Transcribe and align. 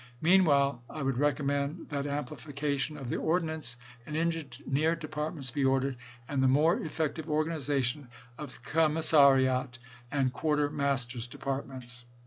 Meanwhile 0.19 0.83
I 0.89 1.03
would 1.03 1.19
recommend 1.19 1.89
that 1.89 2.07
amplification 2.07 2.97
of 2.97 3.09
the 3.09 3.17
Ordnance 3.17 3.77
and 4.03 4.17
Engineer 4.17 4.95
departments 4.95 5.51
be 5.51 5.63
ordered, 5.63 5.95
and 6.27 6.41
the 6.41 6.47
more 6.47 6.79
effective 6.79 7.29
organization 7.29 8.07
of 8.35 8.51
the 8.51 8.59
Commissariat 8.63 9.77
and 10.11 10.33
Quarter 10.33 10.71
masters' 10.71 11.27
departments. 11.27 12.05